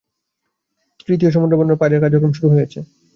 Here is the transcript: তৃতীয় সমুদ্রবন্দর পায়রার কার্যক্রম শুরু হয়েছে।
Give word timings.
তৃতীয় 0.99 1.31
সমুদ্রবন্দর 1.31 1.79
পায়রার 1.79 2.01
কার্যক্রম 2.03 2.31
শুরু 2.37 2.49
হয়েছে। 2.53 2.79